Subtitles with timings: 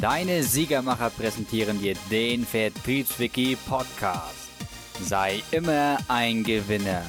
[0.00, 4.50] Deine Siegermacher präsentieren dir den Vertriebswiki Podcast.
[5.00, 7.02] Sei immer ein Gewinner.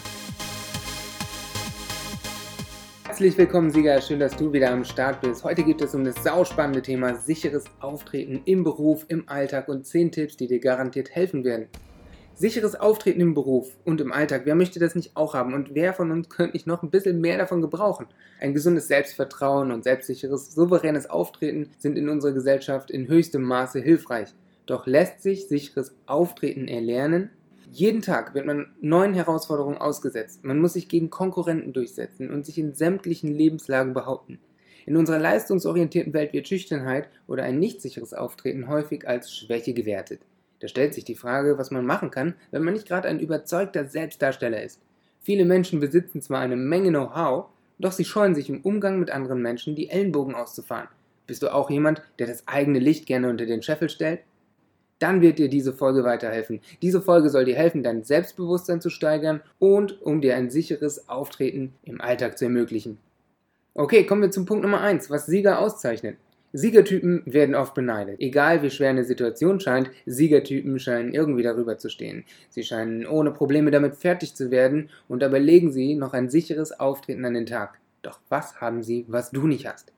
[3.05, 3.99] Herzlich willkommen, Sieger.
[3.99, 5.43] Schön, dass du wieder am Start bist.
[5.43, 10.13] Heute geht es um das sauspannende Thema sicheres Auftreten im Beruf, im Alltag und 10
[10.13, 11.67] Tipps, die dir garantiert helfen werden.
[12.39, 15.95] Sicheres Auftreten im Beruf und im Alltag, wer möchte das nicht auch haben und wer
[15.95, 18.05] von uns könnte nicht noch ein bisschen mehr davon gebrauchen?
[18.39, 24.35] Ein gesundes Selbstvertrauen und selbstsicheres, souveränes Auftreten sind in unserer Gesellschaft in höchstem Maße hilfreich.
[24.67, 27.31] Doch lässt sich sicheres Auftreten erlernen?
[27.71, 30.43] Jeden Tag wird man neuen Herausforderungen ausgesetzt.
[30.43, 34.37] Man muss sich gegen Konkurrenten durchsetzen und sich in sämtlichen Lebenslagen behaupten.
[34.85, 40.21] In unserer leistungsorientierten Welt wird Schüchternheit oder ein nicht sicheres Auftreten häufig als Schwäche gewertet.
[40.59, 43.85] Da stellt sich die Frage, was man machen kann, wenn man nicht gerade ein überzeugter
[43.85, 44.81] Selbstdarsteller ist.
[45.21, 47.45] Viele Menschen besitzen zwar eine Menge Know-how,
[47.79, 50.87] doch sie scheuen sich im Umgang mit anderen Menschen die Ellenbogen auszufahren.
[51.27, 54.21] Bist du auch jemand, der das eigene Licht gerne unter den Scheffel stellt?
[54.99, 56.59] Dann wird dir diese Folge weiterhelfen.
[56.81, 61.73] Diese Folge soll dir helfen, dein Selbstbewusstsein zu steigern und um dir ein sicheres Auftreten
[61.83, 62.97] im Alltag zu ermöglichen.
[63.75, 66.17] Okay, kommen wir zum Punkt Nummer 1, was Sieger auszeichnet.
[66.53, 68.21] Siegertypen werden oft beneidet.
[68.21, 72.23] Egal wie schwer eine Situation scheint, Siegertypen scheinen irgendwie darüber zu stehen.
[72.49, 76.79] Sie scheinen ohne Probleme damit fertig zu werden und dabei legen sie noch ein sicheres
[76.79, 77.79] Auftreten an den Tag.
[78.01, 79.91] Doch was haben sie, was du nicht hast?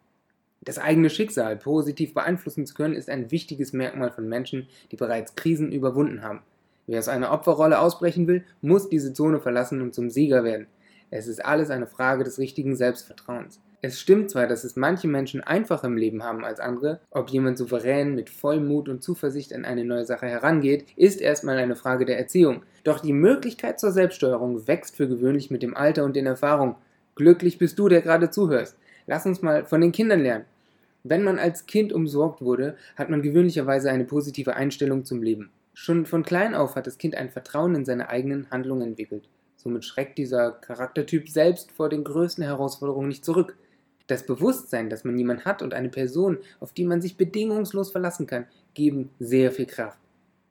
[0.62, 5.36] Das eigene Schicksal positiv beeinflussen zu können, ist ein wichtiges Merkmal von Menschen, die bereits
[5.36, 6.42] Krisen überwunden haben.
[6.88, 10.66] Wer aus einer Opferrolle ausbrechen will, muss diese Zone verlassen und zum Sieger werden.
[11.12, 13.60] Es ist alles eine Frage des richtigen Selbstvertrauens.
[13.82, 17.58] Es stimmt zwar, dass es manche Menschen einfacher im Leben haben als andere, ob jemand
[17.58, 22.20] souverän mit Vollmut und Zuversicht an eine neue Sache herangeht, ist erstmal eine Frage der
[22.20, 22.64] Erziehung.
[22.84, 26.76] Doch die Möglichkeit zur Selbststeuerung wächst für gewöhnlich mit dem Alter und den Erfahrungen.
[27.16, 28.78] Glücklich bist du, der gerade zuhörst.
[29.08, 30.46] Lass uns mal von den Kindern lernen.
[31.04, 35.52] Wenn man als Kind umsorgt wurde, hat man gewöhnlicherweise eine positive Einstellung zum Leben.
[35.74, 39.30] Schon von klein auf hat das Kind ein Vertrauen in seine eigenen Handlungen entwickelt.
[39.62, 43.58] Somit schreckt dieser Charaktertyp selbst vor den größten Herausforderungen nicht zurück.
[44.08, 48.26] Das Bewusstsein, dass man jemanden hat und eine Person, auf die man sich bedingungslos verlassen
[48.26, 50.00] kann, geben sehr viel Kraft.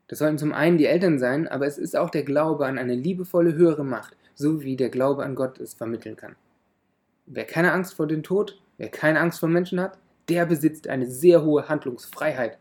[0.08, 2.94] Das sollten zum einen die Eltern sein, aber es ist auch der Glaube an eine
[2.94, 6.36] liebevolle höhere Macht, so wie der Glaube an Gott es vermitteln kann.
[7.24, 9.96] Wer keine Angst vor dem Tod, wer keine Angst vor Menschen hat,
[10.28, 12.58] der besitzt eine sehr hohe Handlungsfreiheit.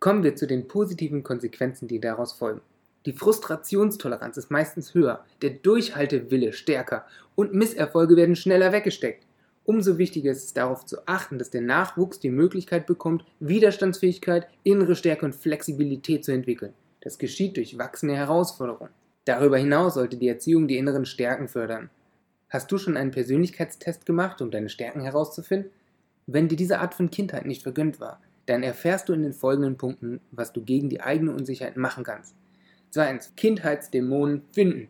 [0.00, 2.62] Kommen wir zu den positiven Konsequenzen, die daraus folgen.
[3.06, 7.04] Die Frustrationstoleranz ist meistens höher, der Durchhaltewille stärker
[7.34, 9.26] und Misserfolge werden schneller weggesteckt.
[9.64, 14.96] Umso wichtiger ist es darauf zu achten, dass der Nachwuchs die Möglichkeit bekommt, Widerstandsfähigkeit, innere
[14.96, 16.72] Stärke und Flexibilität zu entwickeln.
[17.00, 18.90] Das geschieht durch wachsende Herausforderungen.
[19.26, 21.90] Darüber hinaus sollte die Erziehung die inneren Stärken fördern.
[22.48, 25.70] Hast du schon einen Persönlichkeitstest gemacht, um deine Stärken herauszufinden?
[26.26, 29.76] Wenn dir diese Art von Kindheit nicht vergönnt war, dann erfährst du in den folgenden
[29.76, 32.34] Punkten, was du gegen die eigene Unsicherheit machen kannst.
[32.94, 34.86] Zweitens, Kindheitsdämonen finden.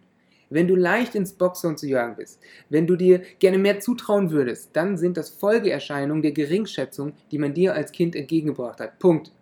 [0.51, 2.39] Wenn du leicht ins Boxhorn zu jagen bist,
[2.69, 7.55] wenn du dir gerne mehr zutrauen würdest, dann sind das Folgeerscheinungen der Geringschätzung, die man
[7.55, 8.99] dir als Kind entgegengebracht hat.
[8.99, 9.33] Punkt.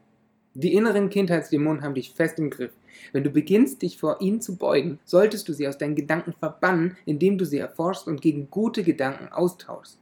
[0.54, 2.70] Die inneren Kindheitsdämonen haben dich fest im Griff.
[3.12, 6.96] Wenn du beginnst, dich vor ihnen zu beugen, solltest du sie aus deinen Gedanken verbannen,
[7.04, 9.98] indem du sie erforschst und gegen gute Gedanken austauschst.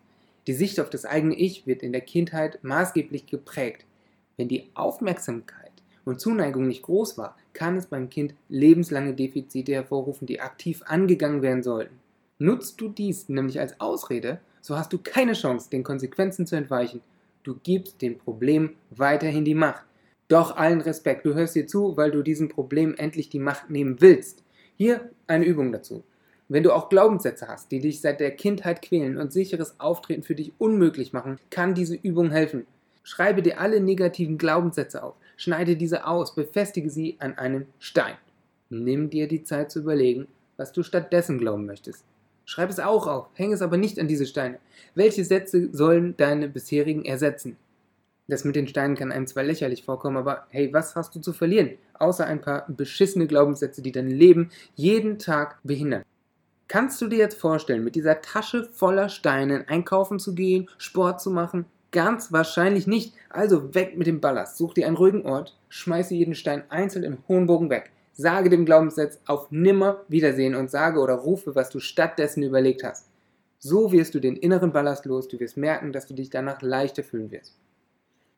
[0.47, 3.87] Die Sicht auf das eigene Ich wird in der Kindheit maßgeblich geprägt.
[4.37, 5.60] Wenn die Aufmerksamkeit
[6.05, 11.43] und Zuneigung nicht groß war, kann es beim Kind lebenslange Defizite hervorrufen, die aktiv angegangen
[11.43, 11.99] werden sollten.
[12.39, 17.01] Nutzt du dies nämlich als Ausrede, so hast du keine Chance, den Konsequenzen zu entweichen.
[17.43, 19.85] Du gibst dem Problem weiterhin die Macht.
[20.29, 24.01] Doch allen Respekt, du hörst dir zu, weil du diesem Problem endlich die Macht nehmen
[24.01, 24.45] willst.
[24.77, 26.05] Hier eine Übung dazu.
[26.49, 30.35] Wenn du auch Glaubenssätze hast, die dich seit der Kindheit quälen und sicheres Auftreten für
[30.35, 32.67] dich unmöglich machen, kann diese Übung helfen.
[33.03, 38.15] Schreibe dir alle negativen Glaubenssätze auf, schneide diese aus, befestige sie an einen Stein.
[38.69, 40.29] Nimm dir die Zeit zu überlegen,
[40.59, 42.05] was du stattdessen glauben möchtest.
[42.45, 44.59] Schreib es auch auf, häng es aber nicht an diese Steine.
[44.95, 47.57] Welche Sätze sollen deine bisherigen ersetzen?
[48.29, 51.33] Das mit den Steinen kann einem zwar lächerlich vorkommen, aber hey, was hast du zu
[51.33, 51.71] verlieren?
[51.95, 56.05] Außer ein paar beschissene Glaubenssätze, die dein Leben jeden Tag behindern.
[56.69, 61.31] Kannst du dir jetzt vorstellen, mit dieser Tasche voller Steine einkaufen zu gehen, Sport zu
[61.31, 63.15] machen, Ganz wahrscheinlich nicht.
[63.29, 64.57] Also weg mit dem Ballast.
[64.57, 67.91] Such dir einen ruhigen Ort, schmeiße jeden Stein einzeln im hohen Bogen weg.
[68.13, 73.07] Sage dem Glaubenssatz auf nimmer Wiedersehen und sage oder rufe, was du stattdessen überlegt hast.
[73.59, 75.29] So wirst du den inneren Ballast los.
[75.29, 77.57] Du wirst merken, dass du dich danach leichter fühlen wirst.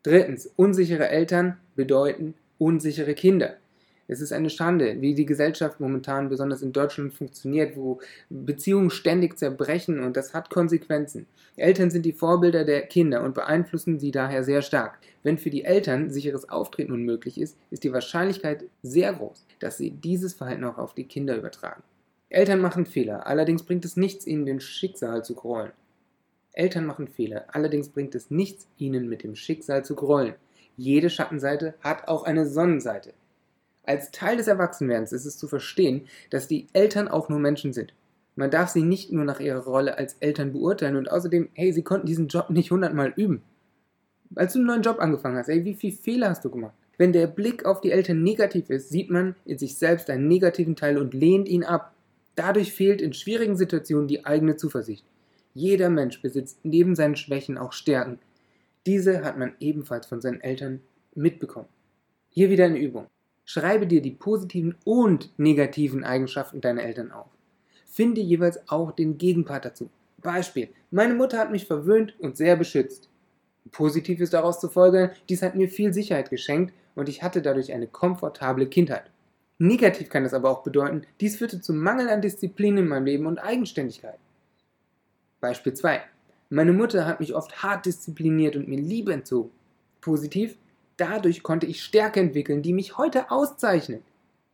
[0.03, 3.57] Drittens, unsichere Eltern bedeuten unsichere Kinder.
[4.13, 7.99] Es ist eine Schande, wie die Gesellschaft momentan besonders in Deutschland funktioniert, wo
[8.29, 11.27] Beziehungen ständig zerbrechen und das hat Konsequenzen.
[11.57, 14.99] Eltern sind die Vorbilder der Kinder und beeinflussen sie daher sehr stark.
[15.23, 19.91] Wenn für die Eltern sicheres Auftreten unmöglich ist, ist die Wahrscheinlichkeit sehr groß, dass sie
[19.91, 21.83] dieses Verhalten auch auf die Kinder übertragen.
[22.29, 25.73] Eltern machen Fehler, allerdings bringt es nichts, ihnen den Schicksal zu grollen.
[26.53, 30.35] Eltern machen Fehler, allerdings bringt es nichts, ihnen mit dem Schicksal zu grollen.
[30.77, 33.15] Jede Schattenseite hat auch eine Sonnenseite.
[33.85, 37.95] Als Teil des Erwachsenwerdens ist es zu verstehen, dass die Eltern auch nur Menschen sind.
[38.37, 41.83] Man darf sie nicht nur nach ihrer Rolle als Eltern beurteilen und außerdem, hey, sie
[41.83, 43.43] konnten diesen Job nicht hundertmal üben.
[44.35, 46.75] Als du einen neuen Job angefangen hast, ey, wie viele Fehler hast du gemacht?
[46.97, 50.77] Wenn der Blick auf die Eltern negativ ist, sieht man in sich selbst einen negativen
[50.77, 51.95] Teil und lehnt ihn ab.
[52.37, 55.05] Dadurch fehlt in schwierigen Situationen die eigene Zuversicht.
[55.53, 58.19] Jeder Mensch besitzt neben seinen Schwächen auch Stärken.
[58.87, 60.81] Diese hat man ebenfalls von seinen Eltern
[61.15, 61.69] mitbekommen.
[62.31, 63.07] Hier wieder eine Übung.
[63.53, 67.27] Schreibe dir die positiven und negativen Eigenschaften deiner Eltern auf.
[67.85, 69.91] Finde jeweils auch den Gegenpart dazu.
[70.23, 70.71] Beispiel.
[70.91, 73.11] Meine Mutter hat mich verwöhnt und sehr beschützt.
[73.71, 77.75] Positiv ist daraus zu folgern, dies hat mir viel Sicherheit geschenkt und ich hatte dadurch
[77.75, 79.11] eine komfortable Kindheit.
[79.59, 83.27] Negativ kann es aber auch bedeuten, dies führte zum Mangel an Disziplin in meinem Leben
[83.27, 84.19] und Eigenständigkeit.
[85.43, 86.01] Beispiel 2.
[86.49, 89.51] Meine Mutter hat mich oft hart diszipliniert und mir Liebe entzogen.
[90.01, 90.57] Positiv,
[90.97, 94.03] dadurch konnte ich Stärke entwickeln, die mich heute auszeichnen.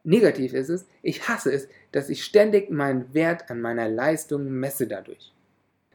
[0.04, 4.86] Negativ ist es, ich hasse es, dass ich ständig meinen Wert an meiner Leistung messe
[4.86, 5.32] dadurch.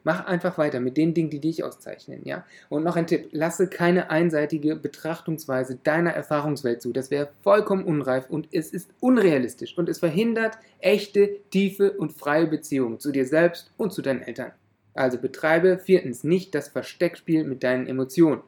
[0.04, 2.46] Mach einfach weiter mit den Dingen, die dich auszeichnen, ja?
[2.68, 6.92] Und noch ein Tipp, lasse keine einseitige Betrachtungsweise deiner Erfahrungswelt zu.
[6.92, 12.48] Das wäre vollkommen unreif und es ist unrealistisch und es verhindert echte, tiefe und freie
[12.48, 14.52] Beziehungen zu dir selbst und zu deinen Eltern.
[14.94, 18.42] Also betreibe viertens nicht das Versteckspiel mit deinen Emotionen.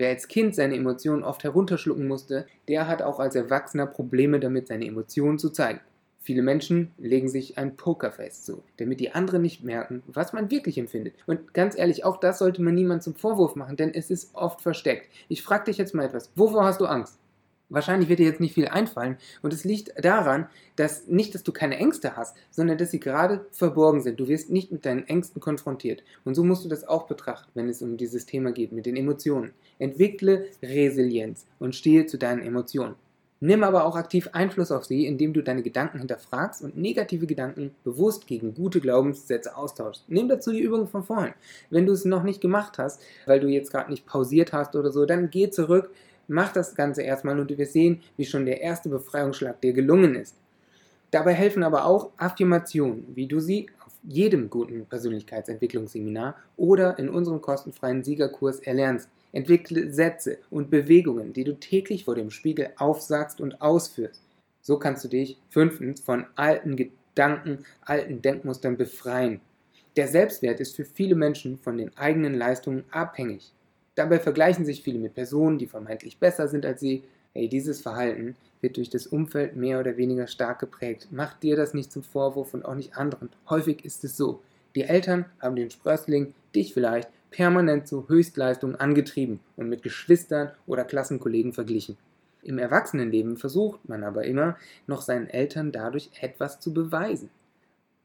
[0.00, 4.68] Wer als Kind seine Emotionen oft herunterschlucken musste, der hat auch als Erwachsener Probleme damit,
[4.68, 5.80] seine Emotionen zu zeigen.
[6.22, 10.78] Viele Menschen legen sich ein Pokerface zu, damit die anderen nicht merken, was man wirklich
[10.78, 11.16] empfindet.
[11.26, 14.62] Und ganz ehrlich, auch das sollte man niemand zum Vorwurf machen, denn es ist oft
[14.62, 15.06] versteckt.
[15.28, 16.30] Ich frage dich jetzt mal etwas.
[16.34, 17.18] Wovor hast du Angst?
[17.70, 21.52] Wahrscheinlich wird dir jetzt nicht viel einfallen und es liegt daran, dass nicht, dass du
[21.52, 24.18] keine Ängste hast, sondern dass sie gerade verborgen sind.
[24.18, 26.02] Du wirst nicht mit deinen Ängsten konfrontiert.
[26.24, 28.96] Und so musst du das auch betrachten, wenn es um dieses Thema geht, mit den
[28.96, 29.52] Emotionen.
[29.78, 32.96] Entwickle Resilienz und stehe zu deinen Emotionen.
[33.42, 37.74] Nimm aber auch aktiv Einfluss auf sie, indem du deine Gedanken hinterfragst und negative Gedanken
[37.84, 40.04] bewusst gegen gute Glaubenssätze austauschst.
[40.08, 41.32] Nimm dazu die Übung von vorhin.
[41.70, 44.92] Wenn du es noch nicht gemacht hast, weil du jetzt gerade nicht pausiert hast oder
[44.92, 45.90] so, dann geh zurück,
[46.32, 50.36] Mach das Ganze erstmal und wirst sehen, wie schon der erste Befreiungsschlag dir gelungen ist.
[51.10, 57.40] Dabei helfen aber auch Affirmationen, wie du sie auf jedem guten Persönlichkeitsentwicklungsseminar oder in unserem
[57.40, 59.08] kostenfreien Siegerkurs erlernst.
[59.32, 64.22] Entwickle Sätze und Bewegungen, die du täglich vor dem Spiegel aufsagst und ausführst.
[64.62, 69.40] So kannst du dich fünftens von alten Gedanken, alten Denkmustern befreien.
[69.96, 73.52] Der Selbstwert ist für viele Menschen von den eigenen Leistungen abhängig.
[73.94, 77.04] Dabei vergleichen sich viele mit Personen, die vermeintlich besser sind als sie.
[77.32, 81.08] Hey, dieses Verhalten wird durch das Umfeld mehr oder weniger stark geprägt.
[81.10, 83.30] Mach dir das nicht zum Vorwurf und auch nicht anderen.
[83.48, 84.42] Häufig ist es so.
[84.74, 90.84] Die Eltern haben den Sprössling, dich vielleicht, permanent zu Höchstleistungen angetrieben und mit Geschwistern oder
[90.84, 91.96] Klassenkollegen verglichen.
[92.42, 94.56] Im Erwachsenenleben versucht man aber immer,
[94.86, 97.30] noch seinen Eltern dadurch etwas zu beweisen.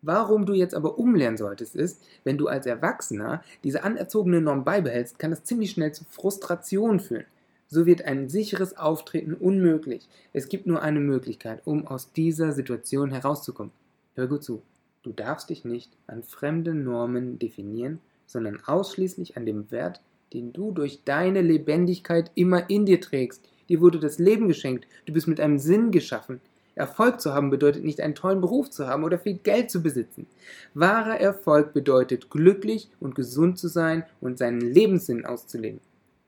[0.06, 5.18] Warum du jetzt aber umlernen solltest, ist, wenn du als Erwachsener diese anerzogene Norm beibehältst,
[5.18, 7.26] kann das ziemlich schnell zu Frustration führen.
[7.68, 10.08] So wird ein sicheres Auftreten unmöglich.
[10.32, 13.72] Es gibt nur eine Möglichkeit, um aus dieser Situation herauszukommen.
[14.14, 14.62] Hör gut zu.
[15.02, 20.02] Du darfst dich nicht an fremde Normen definieren, sondern ausschließlich an dem Wert,
[20.34, 23.44] den du durch deine Lebendigkeit immer in dir trägst.
[23.70, 24.86] Dir wurde das Leben geschenkt.
[25.08, 26.42] Du bist mit einem Sinn geschaffen.
[26.76, 30.28] Erfolg zu haben bedeutet nicht einen tollen Beruf zu haben oder viel Geld zu besitzen.
[30.74, 35.80] Wahrer Erfolg bedeutet glücklich und gesund zu sein und seinen Lebenssinn auszuleben.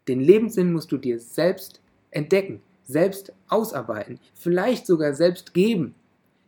[0.07, 5.95] Den Lebenssinn musst du dir selbst entdecken, selbst ausarbeiten, vielleicht sogar selbst geben.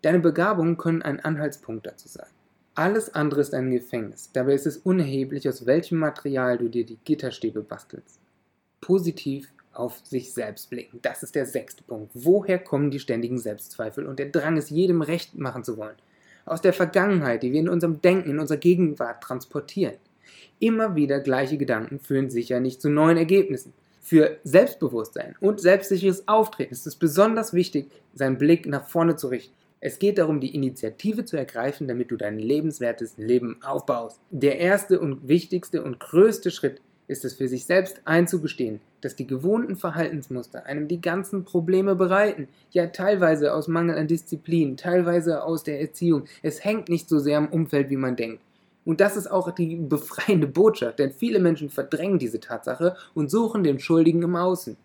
[0.02, 2.28] Deine Begabungen können ein Anhaltspunkt dazu sein.
[2.76, 4.30] Alles andere ist ein Gefängnis.
[4.32, 8.22] Dabei ist es unerheblich, aus welchem Material du dir die Gitterstäbe bastelst.
[8.80, 11.00] Positiv auf sich selbst blicken.
[11.02, 12.12] Das ist der sechste Punkt.
[12.14, 15.96] Woher kommen die ständigen Selbstzweifel und der Drang, es jedem recht machen zu wollen?
[16.46, 19.96] Aus der Vergangenheit, die wir in unserem Denken, in unserer Gegenwart transportieren.
[20.60, 23.74] Immer wieder gleiche Gedanken führen sicher nicht zu neuen Ergebnissen.
[24.02, 29.54] Für Selbstbewusstsein und selbstsicheres Auftreten ist es besonders wichtig, seinen Blick nach vorne zu richten.
[29.82, 34.20] Es geht darum, die Initiative zu ergreifen, damit du dein lebenswertes Leben aufbaust.
[34.30, 39.28] Der erste und wichtigste und größte Schritt ist es für sich selbst einzugestehen, dass die
[39.28, 45.64] gewohnten Verhaltensmuster einem die ganzen Probleme bereiten, ja teilweise aus Mangel an Disziplin, teilweise aus
[45.64, 46.26] der Erziehung.
[46.42, 48.42] Es hängt nicht so sehr am Umfeld, wie man denkt.
[48.86, 53.64] Und das ist auch die befreiende Botschaft, denn viele Menschen verdrängen diese Tatsache und suchen
[53.64, 54.78] den Schuldigen im Außen.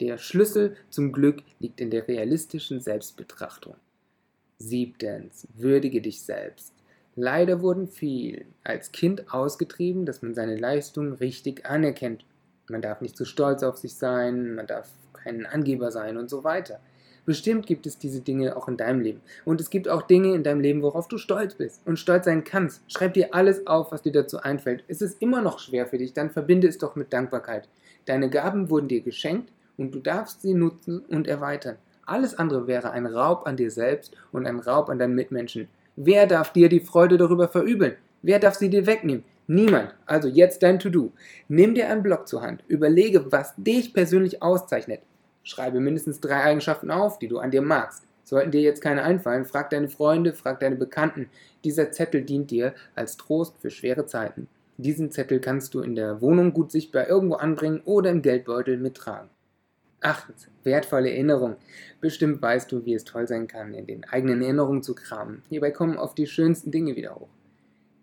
[0.00, 3.74] Der Schlüssel zum Glück liegt in der realistischen Selbstbetrachtung.
[4.58, 6.72] Siebtens, würdige dich selbst.
[7.16, 12.24] Leider wurden vielen als Kind ausgetrieben, dass man seine Leistung richtig anerkennt.
[12.70, 16.44] Man darf nicht zu stolz auf sich sein, man darf kein Angeber sein und so
[16.44, 16.80] weiter.
[17.26, 19.20] Bestimmt gibt es diese Dinge auch in deinem Leben.
[19.44, 22.44] Und es gibt auch Dinge in deinem Leben, worauf du stolz bist und stolz sein
[22.44, 22.82] kannst.
[22.90, 24.84] Schreib dir alles auf, was dir dazu einfällt.
[24.88, 27.68] Ist es immer noch schwer für dich, dann verbinde es doch mit Dankbarkeit.
[28.06, 31.76] Deine Gaben wurden dir geschenkt und du darfst sie nutzen und erweitern.
[32.06, 35.68] Alles andere wäre ein Raub an dir selbst und ein Raub an deinen Mitmenschen.
[35.96, 37.96] Wer darf dir die Freude darüber verübeln?
[38.22, 39.24] Wer darf sie dir wegnehmen?
[39.52, 39.96] Niemand.
[40.06, 41.10] Also jetzt dein To-Do.
[41.48, 42.62] Nimm dir einen Block zur Hand.
[42.68, 45.00] Überlege, was dich persönlich auszeichnet.
[45.42, 48.04] Schreibe mindestens drei Eigenschaften auf, die du an dir magst.
[48.22, 51.28] Sollten dir jetzt keine einfallen, frag deine Freunde, frag deine Bekannten.
[51.64, 54.46] Dieser Zettel dient dir als Trost für schwere Zeiten.
[54.76, 59.30] Diesen Zettel kannst du in der Wohnung gut sichtbar irgendwo anbringen oder im Geldbeutel mittragen.
[60.00, 61.56] Achtens, wertvolle Erinnerung.
[62.00, 65.42] Bestimmt weißt du, wie es toll sein kann, in den eigenen Erinnerungen zu kramen.
[65.48, 67.30] Hierbei kommen oft die schönsten Dinge wieder hoch.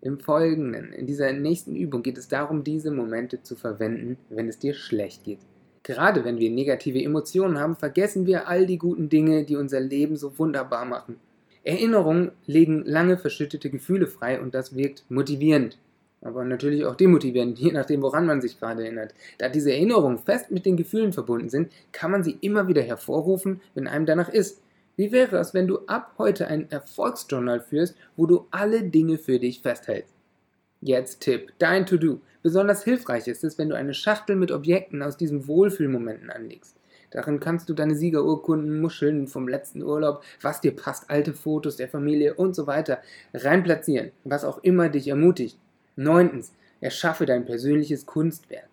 [0.00, 4.58] Im Folgenden, in dieser nächsten Übung geht es darum, diese Momente zu verwenden, wenn es
[4.58, 5.40] dir schlecht geht.
[5.82, 10.16] Gerade wenn wir negative Emotionen haben, vergessen wir all die guten Dinge, die unser Leben
[10.16, 11.16] so wunderbar machen.
[11.64, 15.78] Erinnerungen legen lange verschüttete Gefühle frei und das wirkt motivierend
[16.20, 19.14] aber natürlich auch demotivierend, je nachdem, woran man sich gerade erinnert.
[19.38, 23.60] Da diese Erinnerungen fest mit den Gefühlen verbunden sind, kann man sie immer wieder hervorrufen,
[23.74, 24.60] wenn einem danach ist.
[24.98, 29.38] Wie wäre es, wenn du ab heute ein Erfolgsjournal führst, wo du alle Dinge für
[29.38, 30.12] dich festhältst?
[30.80, 32.20] Jetzt Tipp, dein To-Do.
[32.42, 36.74] Besonders hilfreich ist es, wenn du eine Schachtel mit Objekten aus diesen Wohlfühlmomenten anlegst.
[37.12, 41.88] Darin kannst du deine Siegerurkunden, Muscheln vom letzten Urlaub, was dir passt, alte Fotos der
[41.88, 42.98] Familie und so weiter
[43.32, 45.60] reinplatzieren, was auch immer dich ermutigt.
[45.94, 48.68] Neuntens, erschaffe dein persönliches Kunstwerk.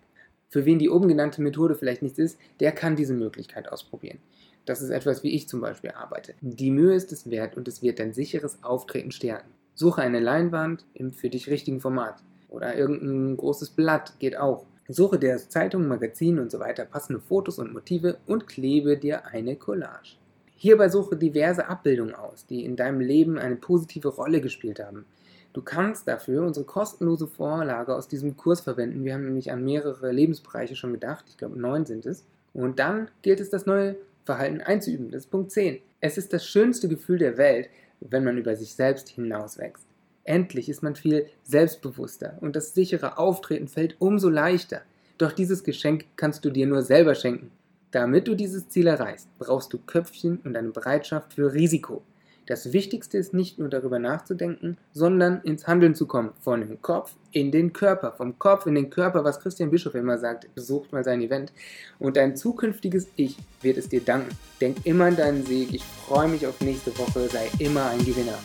[0.48, 4.18] Für wen die oben genannte Methode vielleicht nichts ist, der kann diese Möglichkeit ausprobieren.
[4.66, 6.34] Das ist etwas, wie ich zum Beispiel arbeite.
[6.40, 9.48] Die Mühe ist es wert und es wird dein sicheres Auftreten stärken.
[9.74, 12.22] Suche eine Leinwand im für dich richtigen Format.
[12.48, 14.66] Oder irgendein großes Blatt geht auch.
[14.88, 19.26] Suche dir aus Zeitungen, Magazinen und so weiter passende Fotos und Motive und klebe dir
[19.26, 20.16] eine Collage.
[20.56, 25.04] Hierbei suche diverse Abbildungen aus, die in deinem Leben eine positive Rolle gespielt haben.
[25.52, 29.04] Du kannst dafür unsere kostenlose Vorlage aus diesem Kurs verwenden.
[29.04, 31.24] Wir haben nämlich an mehrere Lebensbereiche schon gedacht.
[31.28, 32.24] Ich glaube, neun sind es.
[32.52, 33.96] Und dann gilt es, das neue
[34.26, 35.10] Verhalten einzuüben.
[35.10, 35.78] Das ist Punkt 10.
[36.00, 39.86] Es ist das schönste Gefühl der Welt, wenn man über sich selbst hinauswächst.
[40.24, 44.82] Endlich ist man viel selbstbewusster und das sichere Auftreten fällt umso leichter.
[45.18, 47.52] Doch dieses Geschenk kannst du dir nur selber schenken.
[47.92, 52.02] Damit du dieses Ziel erreichst, brauchst du Köpfchen und eine Bereitschaft für Risiko.
[52.46, 56.30] Das Wichtigste ist nicht nur darüber nachzudenken, sondern ins Handeln zu kommen.
[56.40, 58.12] Von dem Kopf in den Körper.
[58.12, 60.54] Vom Kopf in den Körper, was Christian Bischof immer sagt.
[60.54, 61.52] Besucht mal sein Event.
[61.98, 64.30] Und dein zukünftiges Ich wird es dir danken.
[64.60, 65.74] Denk immer an deinen Sieg.
[65.74, 67.28] Ich freue mich auf nächste Woche.
[67.28, 68.38] Sei immer ein Gewinner.